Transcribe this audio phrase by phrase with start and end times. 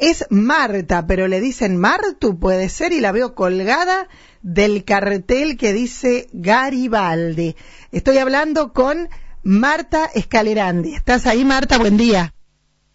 [0.00, 4.08] Es Marta, pero le dicen Martu, puede ser, y la veo colgada
[4.40, 7.54] del cartel que dice Garibaldi.
[7.92, 9.10] Estoy hablando con
[9.42, 10.94] Marta Escalerandi.
[10.94, 11.76] ¿Estás ahí, Marta?
[11.76, 12.32] Buen día.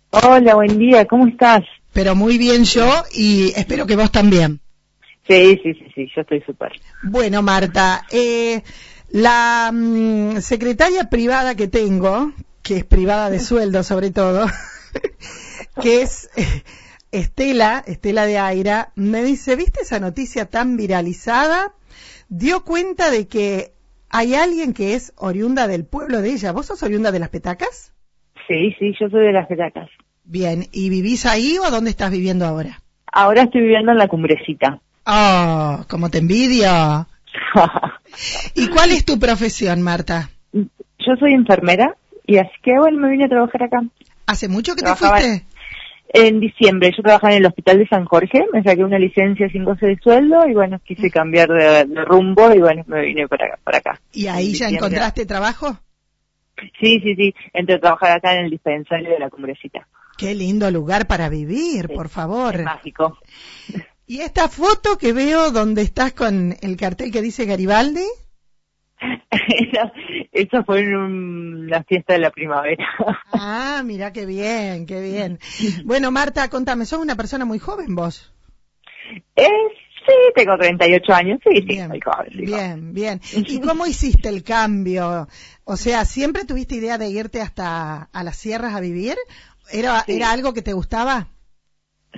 [0.10, 1.62] Hola, buen día, ¿cómo estás?
[1.94, 4.60] Pero muy bien yo y espero que vos también.
[5.28, 6.72] Sí, sí, sí, sí, yo estoy súper.
[7.04, 8.64] Bueno, Marta, eh,
[9.10, 12.32] la mm, secretaria privada que tengo,
[12.64, 14.48] que es privada de sueldo sobre todo,
[15.84, 16.32] que es
[17.16, 21.72] Estela, Estela de Aira, me dice, ¿viste esa noticia tan viralizada?
[22.28, 23.72] Dio cuenta de que
[24.10, 26.52] hay alguien que es oriunda del pueblo de ella.
[26.52, 27.94] ¿Vos sos oriunda de las Petacas?
[28.50, 29.90] Sí, sí, yo soy de las Petacas.
[30.26, 32.82] Bien, ¿y vivís ahí o dónde estás viviendo ahora?
[33.14, 34.82] Ahora estoy viviendo en la cumbrecita.
[35.06, 36.68] Oh, como te envidio.
[38.56, 40.32] ¿Y cuál es tu profesión, Marta?
[40.52, 41.96] Yo soy enfermera
[42.28, 43.84] y así que bueno, me vine a trabajar acá.
[44.26, 45.46] ¿Hace mucho que te fuiste?
[46.18, 49.66] En diciembre, yo trabajaba en el hospital de San Jorge, me saqué una licencia sin
[49.66, 53.60] goce de sueldo y bueno, quise cambiar de, rumbo y bueno, me vine para acá.
[53.62, 55.78] Para acá ¿Y ahí ya encontraste trabajo?
[56.80, 59.86] Sí, sí, sí, entré a trabajar acá en el dispensario de la cumbrecita.
[60.18, 62.64] Qué lindo lugar para vivir, por favor.
[62.64, 63.20] mágico.
[64.08, 68.06] ¿Y esta foto que veo donde estás con el cartel que dice Garibaldi?
[70.32, 72.86] Eso fue en una fiesta de la primavera.
[73.34, 75.40] Ah, mira qué bien, qué bien.
[75.86, 78.34] Bueno, Marta, contame, sos una persona muy joven vos.
[79.36, 79.48] Eh,
[80.06, 81.92] sí, tengo 38 años, sí, sí, bien,
[82.34, 83.22] Bien, bien.
[83.48, 85.28] ¿Y cómo hiciste el cambio?
[85.64, 89.16] O sea, ¿siempre tuviste idea de irte hasta a las sierras a vivir?
[89.72, 91.28] ¿Era, ¿era algo que te gustaba?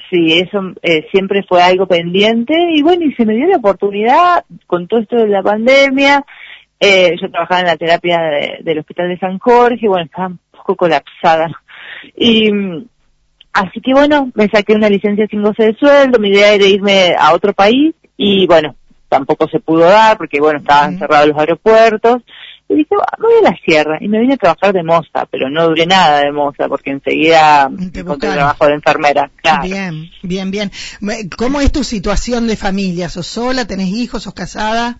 [0.09, 4.45] Sí, eso eh, siempre fue algo pendiente y bueno, y se me dio la oportunidad
[4.67, 6.23] con todo esto de la pandemia.
[6.79, 8.19] Eh, yo trabajaba en la terapia
[8.61, 11.49] del Hospital de San Jorge y bueno, estaba un poco colapsada.
[12.15, 12.51] Y
[13.53, 17.15] así que bueno, me saqué una licencia sin goce de sueldo, mi idea era irme
[17.17, 18.75] a otro país y bueno,
[19.09, 22.21] tampoco se pudo dar porque bueno, estaban cerrados los aeropuertos
[22.69, 23.97] y dije, voy a la sierra.
[24.01, 27.69] Y me vine a trabajar de moza, pero no duré nada de moza, porque enseguida
[27.93, 29.31] encontré trabajo de enfermera.
[29.61, 30.71] Bien, bien, bien.
[31.37, 33.07] ¿Cómo es tu situación de familia?
[33.07, 33.65] ¿Sos sola?
[33.65, 34.23] ¿Tenés hijos?
[34.23, 34.99] ¿Sos casada?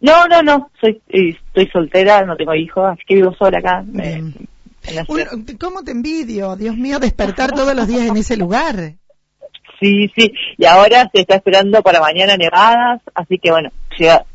[0.00, 0.70] No, no, no.
[0.80, 3.84] Soy, estoy soltera, no tengo hijos, así que vivo sola acá.
[5.58, 6.56] ¿Cómo te envidio?
[6.56, 8.94] Dios mío, despertar todos los días en ese lugar.
[9.78, 13.70] Sí, sí, y ahora se está esperando para mañana nevadas, así que bueno,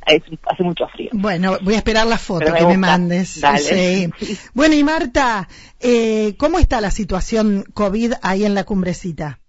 [0.02, 1.12] hace mucho frío.
[1.14, 3.42] Bueno, voy a esperar la foto que me mandes.
[3.60, 4.10] Sí.
[4.56, 5.48] Bueno, y Marta,
[5.80, 9.40] eh, ¿cómo está la situación COVID ahí en la cumbrecita?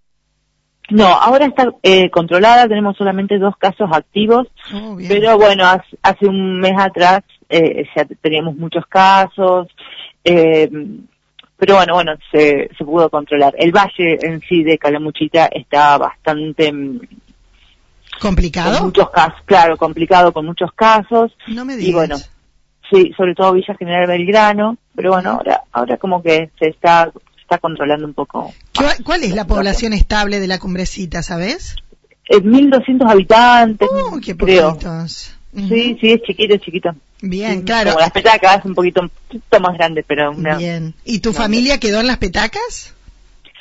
[0.89, 6.59] No, ahora está eh, controlada, tenemos solamente dos casos activos, oh, pero bueno, hace, un
[6.59, 9.67] mes atrás eh, ya teníamos muchos casos,
[10.23, 10.69] eh,
[11.57, 13.53] pero bueno, bueno, se, se pudo controlar.
[13.57, 16.71] El valle en sí de Calamuchita está bastante...
[16.71, 16.99] Mm,
[18.21, 18.83] ¿Complicado?
[18.83, 21.35] muchos casos, claro, complicado con muchos casos.
[21.47, 21.89] No me digas.
[21.89, 22.15] Y bueno,
[22.91, 27.11] sí, sobre todo Villa General Belgrano, pero bueno, ahora, ahora como que se está,
[27.47, 28.53] está controlando un poco.
[29.05, 31.77] ¿Cuál, es la población estable de la cumbrecita, sabes?
[32.27, 35.33] Eh, 1.200 habitantes, oh, qué poquitos.
[35.55, 36.93] Sí, sí, es chiquito, es chiquito.
[37.21, 37.91] Bien, claro.
[37.91, 40.93] Como las petacas, un poquito, un poquito más grande, pero Bien.
[41.05, 42.93] ¿Y tu familia quedó en las petacas?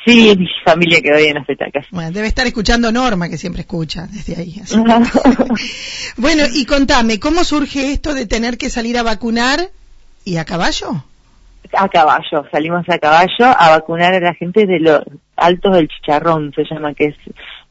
[0.04, 1.86] Sí, mi familia quedó ahí en las petacas.
[1.90, 4.60] Bueno, debe estar escuchando Norma, que siempre escucha desde ahí.
[6.16, 9.70] bueno, y contame, ¿cómo surge esto de tener que salir a vacunar
[10.24, 11.04] y a caballo?
[11.72, 15.02] A caballo, salimos a caballo a vacunar a la gente de los
[15.36, 17.16] altos del chicharrón, se llama, que es,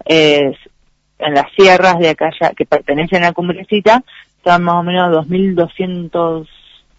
[0.05, 0.57] es
[1.19, 4.03] en las sierras de acá ya, que pertenecen a la cumbrecita,
[4.37, 6.47] están más o menos a 2.200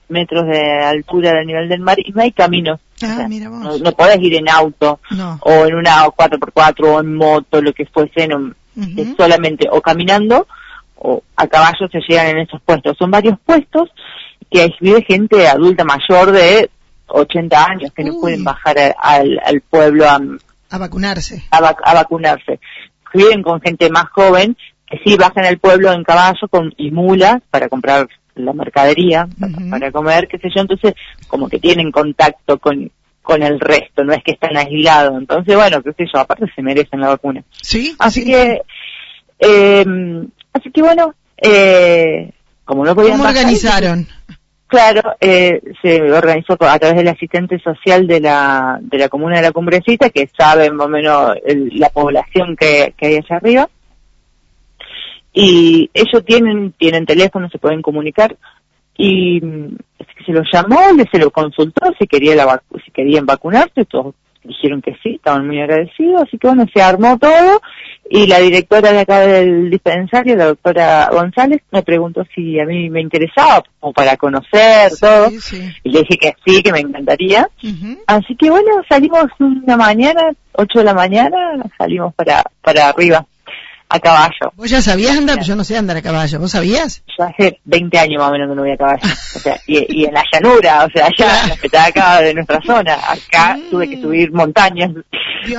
[0.08, 2.80] metros de altura del nivel del mar y no hay caminos.
[3.02, 3.80] Ah, mira vos.
[3.80, 5.00] No, podés ir en auto
[5.40, 10.46] o en una 4x4 o en moto, lo que fuese, no, es solamente o caminando
[10.96, 12.96] o a caballo se llegan en esos puestos.
[12.98, 13.90] Son varios puestos
[14.50, 16.70] que vive gente adulta mayor de
[17.08, 20.20] 80 años que no pueden bajar al, al pueblo a,
[20.70, 21.44] a vacunarse.
[21.50, 22.60] A, a, vacunarse.
[23.14, 27.42] Viven con gente más joven que sí bajan al pueblo en caballo con, y mulas
[27.50, 29.26] para comprar la mercadería,
[29.70, 30.94] para, comer, qué sé yo, entonces
[31.26, 32.90] como que tienen contacto con,
[33.22, 36.62] con el resto, no es que están aislados, entonces bueno, qué sé yo, aparte se
[36.62, 37.42] merecen la vacuna.
[37.62, 37.96] Sí.
[37.98, 38.60] Así que,
[39.38, 39.86] eh,
[40.52, 42.30] así que bueno, eh,
[42.64, 44.06] como no podían ¿Cómo organizaron?
[44.68, 49.42] Claro, eh, se organizó a través del asistente social de la, de la comuna de
[49.42, 53.68] la Cumbrecita, que sabe más o menos la población que, que hay allá arriba.
[55.32, 58.36] Y ellos tienen tienen teléfono se pueden comunicar.
[58.98, 59.40] Y
[60.24, 60.80] se lo llamó
[61.12, 63.84] se lo consultó si quería la si querían vacunarse.
[63.84, 67.60] Todos dijeron que sí, estaban muy agradecidos, así que bueno, se armó todo
[68.08, 72.88] y la directora de acá del dispensario, la doctora González, me preguntó si a mí
[72.90, 75.30] me interesaba, como para conocer todo,
[75.82, 77.48] y le dije que sí, que me encantaría.
[78.06, 83.26] Así que bueno, salimos una mañana, 8 de la mañana, salimos para, para arriba
[83.88, 84.52] a caballo.
[84.56, 85.40] ¿Vos ya sabías andar?
[85.42, 86.40] Yo no sé andar a caballo.
[86.40, 87.02] ¿Vos sabías?
[87.16, 89.02] Yo hace 20 años más o menos que no voy a caballo.
[89.04, 92.94] O sea, y, en la llanura, o sea, allá, en la acá de nuestra zona.
[92.94, 93.70] Acá mm.
[93.70, 94.90] tuve que subir montañas.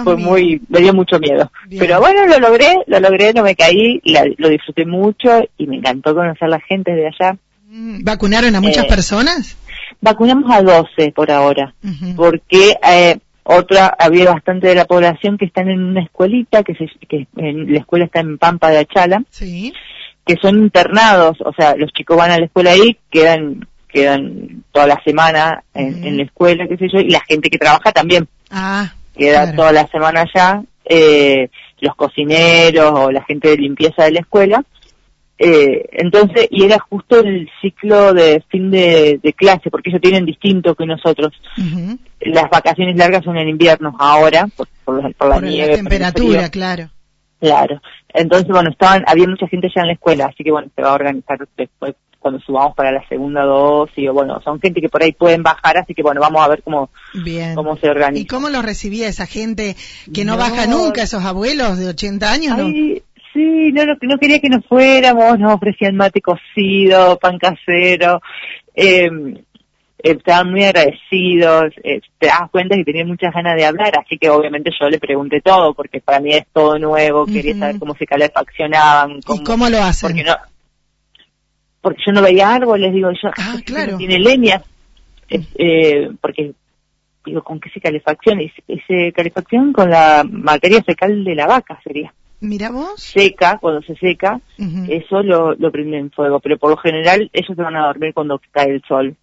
[0.04, 1.52] Fue muy, me dio mucho miedo.
[1.70, 4.02] Pero bueno, lo logré, lo logré, no me caí,
[4.38, 7.38] lo disfruté mucho y me encantó conocer la gente de allá.
[7.70, 8.04] Mm.
[8.04, 9.58] ¿Vacunaron a muchas eh, personas?
[10.02, 11.74] Vacunamos a 12 por ahora,
[12.16, 16.88] porque eh, otra, había bastante de la población que están en una escuelita, que, se,
[17.08, 21.92] que en, la escuela está en Pampa de Achala, que son internados, o sea, los
[21.94, 26.78] chicos van a la escuela ahí, quedan quedan toda la semana en, la escuela, qué
[26.78, 28.28] sé yo, y la gente que trabaja también.
[28.52, 31.50] Ah, queda toda la semana allá, eh,
[31.80, 34.64] los cocineros o la gente de limpieza de la escuela,
[35.40, 40.74] eh, entonces, y era justo el ciclo de fin de, clase, porque ellos tienen distinto
[40.74, 41.32] que nosotros.
[42.22, 44.68] Las vacaciones largas son en invierno ahora, por,
[45.30, 45.72] la nieve.
[45.72, 46.90] La temperatura, claro.
[47.40, 47.80] Claro.
[48.10, 50.90] Entonces, bueno, estaban, había mucha gente ya en la escuela, así que bueno, se va
[50.90, 51.94] a organizar después
[52.28, 55.78] cuando subamos para la segunda dosis, o bueno, son gente que por ahí pueden bajar,
[55.78, 56.90] así que bueno, vamos a ver cómo,
[57.56, 58.22] cómo se organiza.
[58.22, 59.78] ¿Y cómo lo recibía esa gente
[60.14, 62.58] que no, baja nunca, esos abuelos de 80 años?
[62.58, 62.66] ¿no?
[62.66, 68.20] Sí, no, no, quería que nos fuéramos, nos ofrecían mate cocido, pan casero,
[68.76, 73.94] em, eh, estaban muy agradecidos, eh, te das cuenta que tenían muchas ganas de hablar,
[74.04, 77.80] así que obviamente yo le pregunté todo, porque para mí es todo nuevo, quería saber
[77.80, 79.22] cómo se calefaccionaban.
[79.22, 80.10] Cómo, ¿Y cómo lo hacen?
[80.10, 80.36] Porque, no,
[81.88, 83.98] porque yo no veía árboles, digo yo, ah, claro.
[83.98, 84.62] tiene leña,
[85.30, 86.52] eh, porque
[87.26, 88.44] digo, ¿con qué se calefacciona?
[88.44, 88.52] Y
[88.88, 92.14] se calefacción con la materia fecal de la vaca sería.
[92.42, 93.02] Mira vos.
[93.02, 94.42] Seca, cuando se seca,
[94.90, 98.14] eso lo, lo prenden en fuego, pero por lo general ellos se van a dormir
[98.14, 99.16] cuando cae el sol.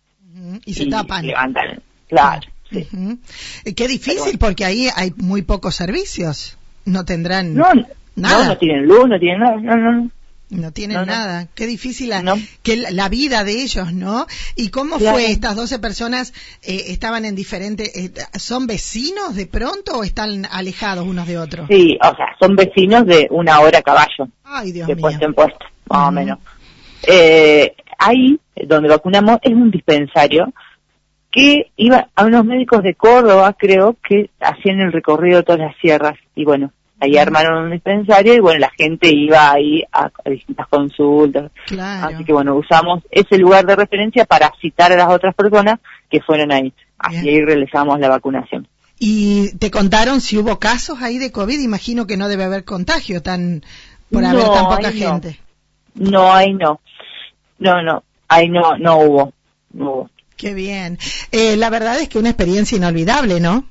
[0.64, 1.26] Y se tapan.
[1.26, 2.48] levantan, claro.
[2.72, 6.56] Eh, qué difícil, porque ahí hay muy pocos servicios.
[6.86, 7.66] No tendrán no,
[8.16, 8.44] nada.
[8.44, 9.56] No, no tienen luz, no tienen nada.
[9.60, 10.10] No, no,
[10.50, 11.48] no tienen nada.
[11.54, 14.26] Qué difícil la, que la, vida de ellos, ¿no?
[14.56, 15.30] ¿Y cómo fue?
[15.30, 16.32] ¿Estas 12 personas
[16.62, 17.96] eh, estaban en diferentes...
[17.96, 21.66] Eh, ¿Son vecinos de pronto o están alejados unos de otros?
[21.68, 24.28] Sí, o sea, son vecinos de una hora a caballo.
[24.44, 25.02] Ay, Dios de mío.
[25.02, 26.38] puesto en puesto, más o menos.
[27.06, 30.52] Eh, ahí, donde vacunamos, es un dispensario
[31.30, 35.76] que iba a unos médicos de Córdoba, creo, que hacían el recorrido de todas las
[35.78, 36.14] sierras.
[36.36, 36.70] Y bueno,
[37.04, 41.52] Ahí armaron un dispensario y bueno, la gente iba ahí a, distintas consultas.
[41.78, 45.80] Así que bueno, usamos ese lugar de referencia para citar a las otras personas
[46.10, 46.72] que fueron ahí.
[46.96, 48.66] Así ahí realizamos la vacunación.
[48.98, 51.60] ¿Y te contaron si hubo casos ahí de COVID?
[51.60, 53.62] Imagino que no debe haber contagio tan
[54.10, 55.38] por haber tan poca gente.
[55.94, 56.32] No.
[56.32, 56.80] ahí no.
[57.58, 59.32] No, no, ahí no, no hubo.
[59.74, 60.10] No hubo.
[60.38, 60.98] Qué bien.
[61.32, 63.66] Eh, la verdad es que una experiencia inolvidable, ¿no?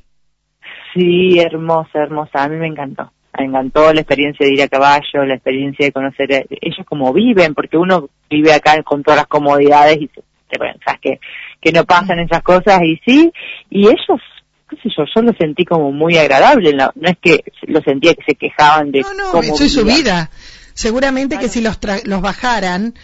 [0.93, 2.43] Sí, hermosa, hermosa.
[2.43, 5.91] A mí me encantó me encantó la experiencia de ir a caballo, la experiencia de
[5.91, 10.99] conocer ellos como viven, porque uno vive acá con todas las comodidades y te pensás
[11.01, 11.19] que,
[11.59, 13.31] que no pasan esas cosas y sí,
[13.69, 14.21] y ellos,
[14.69, 18.23] qué sé yo, yo lo sentí como muy agradable, no, es que lo sentía que
[18.23, 20.29] se quejaban de no, no, eso es su vida.
[20.75, 22.95] Seguramente que si los, los bajaran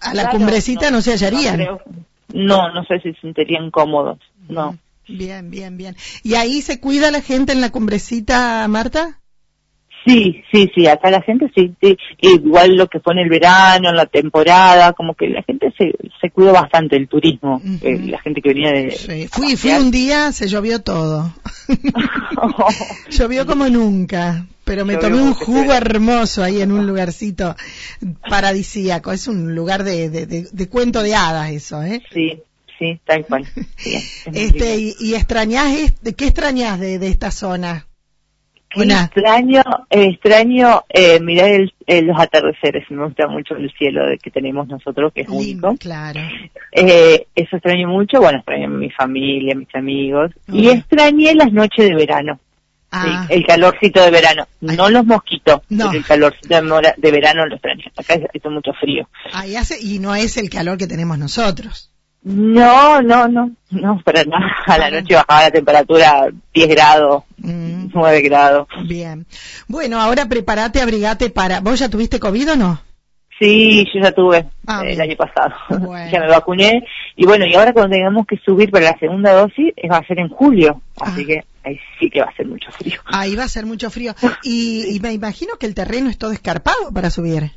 [0.00, 1.78] a la cumbrecita no, se hallarían.
[2.32, 4.18] No, no, sé si se sentirían cómodos,
[4.48, 4.76] no.
[5.08, 5.96] Bien, bien, bien.
[6.22, 9.20] ¿Y ahí se cuida la gente en la cumbrecita, Marta?
[10.08, 11.74] Sí, sí, sí, acá la gente sí,
[12.20, 15.92] igual lo que fue en el verano, en la temporada, como que la gente se,
[16.18, 18.90] se cuidó bastante el turismo, eh, la gente que venía de...
[18.90, 19.28] Sí.
[19.30, 21.30] Fui, fui un día, se llovió todo.
[23.10, 27.54] llovió como nunca, pero me tomé un jugo hermoso ahí en un lugarcito
[28.30, 32.02] paradisíaco, es un lugar de, de, de, cuento de hadas eso, ¿eh?
[32.14, 32.40] Sí,
[32.78, 33.46] sí, tal cual.
[34.32, 37.87] este, y, y extrañás, ¿qué extrañás de, de esta zona?
[38.70, 42.84] Extraño, extraño eh, mirar el, los atardeceres.
[42.90, 45.74] Me gusta mucho el cielo que tenemos nosotros, que es único.
[45.76, 46.20] Claro.
[46.72, 48.20] Eh, eso extraño mucho.
[48.20, 50.32] Bueno, extraño a mi familia, mis amigos.
[50.48, 52.38] Y extrañé las noches de verano.
[52.90, 53.26] Ah.
[53.28, 54.48] el calorcito de verano.
[54.62, 55.92] No los mosquitos, no.
[55.92, 56.58] el calorcito
[56.96, 57.84] de, verano lo extraño.
[57.96, 59.06] Acá hace mucho frío.
[59.32, 61.90] Ahí hace, y no es el calor que tenemos nosotros.
[62.22, 64.36] No, no, no, no, pero no.
[64.66, 68.24] A la noche bajaba la temperatura 10 grados, 9 mm.
[68.24, 68.68] grados.
[68.86, 69.26] Bien.
[69.68, 71.60] Bueno, ahora prepárate, abrigate para...
[71.60, 72.80] ¿Vos ya tuviste COVID o no?
[73.38, 75.54] Sí, yo ya tuve ah, el año pasado.
[76.10, 76.84] ya me vacuné.
[77.14, 80.18] Y bueno, y ahora cuando tengamos que subir para la segunda dosis, va a ser
[80.18, 80.82] en julio.
[81.00, 81.26] Así ah.
[81.26, 83.00] que ahí sí que va a ser mucho frío.
[83.04, 84.14] Ahí va a ser mucho frío.
[84.42, 87.52] Y, y me imagino que el terreno es todo escarpado para subir.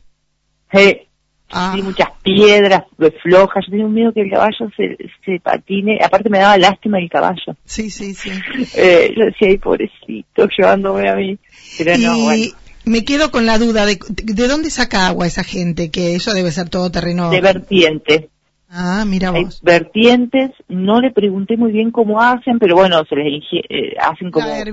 [0.72, 1.08] Sí,
[1.52, 3.66] Ah, Sí, muchas piedras eh, flojas.
[3.66, 6.00] Yo tenía un miedo que el caballo se, se patine.
[6.04, 7.56] Aparte me daba lástima el caballo.
[7.66, 8.32] sí, sí, sí.
[8.76, 11.38] Eh, yo decía, ay, pobrecito, llevándome a mí.
[11.78, 12.44] Pero no, y bueno.
[12.86, 16.52] me quedo con la duda de, de dónde saca agua esa gente, que eso debe
[16.52, 17.30] ser todo terreno.
[17.30, 18.30] De vertiente.
[18.70, 19.62] Ah, mira Hay vos.
[19.62, 20.52] vertientes.
[20.70, 24.48] No le pregunté muy bien cómo hacen, pero bueno, se les eh, hacen como...
[24.48, 24.64] La.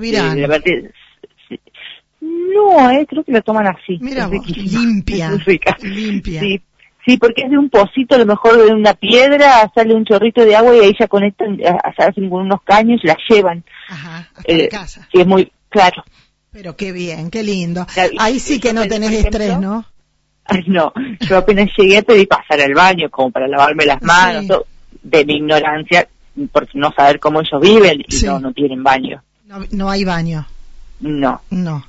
[1.49, 1.59] Sí.
[2.21, 3.97] No, eh, creo que lo toman así.
[4.01, 5.31] Mira vos, limpia,
[5.83, 6.39] limpia.
[6.41, 6.61] Sí,
[7.05, 10.43] sí, porque es de un pocito, a lo mejor de una piedra, sale un chorrito
[10.45, 13.63] de agua y ahí ya conectan, se hacen con unos caños y la llevan.
[13.89, 15.07] Ajá, hasta Eh, casa.
[15.11, 16.03] Sí, es muy claro.
[16.51, 17.85] Pero qué bien, qué lindo.
[18.19, 19.85] Ahí sí que no tenés estrés, ¿no?
[20.45, 24.47] Ay, no, yo apenas llegué pedí pasar al baño como para lavarme las manos, Sí.
[24.47, 24.65] todo,
[25.03, 26.07] de mi ignorancia,
[26.51, 28.25] por no saber cómo ellos viven y Sí.
[28.25, 29.21] no, no tienen baño.
[29.45, 30.47] No, no hay baño.
[31.01, 31.41] No.
[31.51, 31.85] No.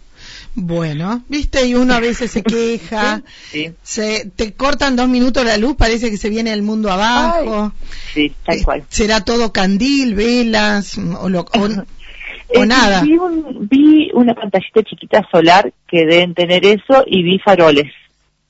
[0.55, 5.57] Bueno, viste, y uno a veces se queja, Sí, se te cortan dos minutos la
[5.57, 7.73] luz, parece que se viene el mundo abajo.
[8.13, 8.85] sí, tal Eh, cual.
[8.89, 11.45] Será todo candil, velas, o, lo- o-
[12.57, 13.03] o Eh, nada.
[13.03, 17.93] Vi, un- vi una pantallita chiquita solar que deben tener eso y vi faroles.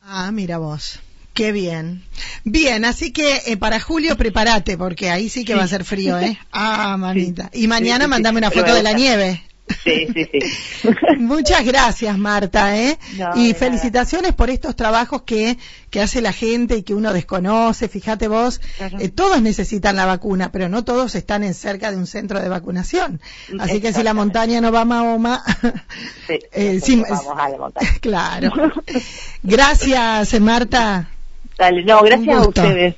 [0.03, 1.01] Ah, mira vos.
[1.35, 2.03] Qué bien.
[2.45, 6.19] Bien, así que eh, para julio prepárate, porque ahí sí que va a ser frío,
[6.19, 6.39] ¿eh?
[6.53, 7.51] Ah, mamita.
[7.53, 9.43] Y mañana mandame una foto de la nieve.
[9.85, 10.89] Sí, sí, sí.
[11.19, 12.99] Muchas gracias, Marta, ¿eh?
[13.17, 15.59] No, y felicitaciones por estos trabajos que,
[15.91, 17.89] que hace la gente y que uno desconoce.
[17.89, 18.99] Fíjate vos, Claro.
[19.01, 22.49] eh, todos necesitan la vacuna, pero no todos están en cerca de un centro de
[22.49, 23.21] vacunación.
[23.59, 25.43] Así que si la montaña no va a Mahoma,
[26.27, 27.91] Sí, eh, sí, vamos a la montaña.
[28.01, 28.51] claro.
[29.43, 31.09] Gracias, Marta.
[31.59, 32.95] Dale, no, gracias a ustedes.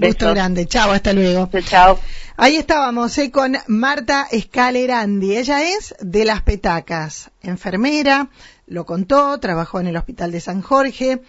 [0.00, 0.66] Gusto grande.
[0.66, 1.50] Chao, hasta luego.
[1.64, 1.98] Chao.
[2.36, 5.36] Ahí estábamos eh, con Marta Escalerandi.
[5.36, 8.30] Ella es de Las Petacas, enfermera,
[8.68, 11.20] lo contó, trabajó en el Hospital de San Jorge,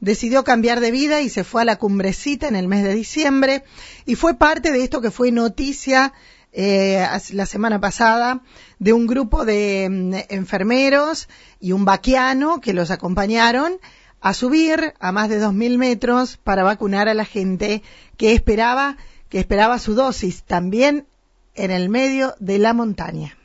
[0.00, 3.62] decidió cambiar de vida y se fue a la cumbrecita en el mes de diciembre
[4.06, 6.12] y fue parte de esto que fue noticia
[6.52, 8.40] eh, la semana pasada
[8.80, 11.28] de un grupo de mm, enfermeros
[11.60, 13.78] y un vaquiano que los acompañaron
[14.20, 17.82] a subir a más de 2.000 metros para vacunar a la gente
[18.16, 18.96] que esperaba,
[19.28, 21.06] que esperaba su dosis también
[21.54, 23.36] en el medio de la montaña.